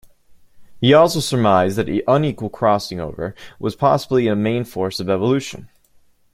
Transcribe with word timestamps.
He 0.79 0.95
also 0.95 1.19
surmised 1.19 1.75
that 1.77 1.87
unequal 2.07 2.49
crossing-over 2.49 3.35
was 3.59 3.75
possibly 3.75 4.27
a 4.27 4.35
main 4.35 4.63
force 4.63 4.99
of 4.99 5.11
evolution. 5.11 5.69